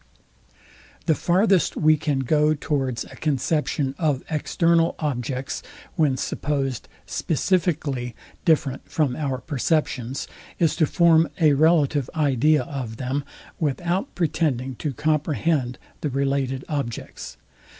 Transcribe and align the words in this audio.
The 1.05 1.13
farthest 1.13 1.77
we 1.77 1.95
can 1.95 2.21
go 2.21 2.55
towards 2.55 3.03
a 3.03 3.15
conception 3.15 3.93
of 3.99 4.23
external 4.31 4.95
objects, 4.97 5.61
when 5.95 6.17
supposed 6.17 6.87
SPECIFICALLY 7.05 8.15
different 8.43 8.89
from 8.89 9.15
our 9.15 9.37
perceptions, 9.37 10.27
is 10.57 10.75
to 10.77 10.87
form 10.87 11.29
a 11.39 11.53
relative 11.53 12.09
idea 12.15 12.63
of 12.63 12.97
them, 12.97 13.23
without 13.59 14.15
pretending 14.15 14.73
to 14.77 14.91
comprehend 14.91 15.77
the 15.99 16.09
related 16.09 16.65
objects. 16.67 17.37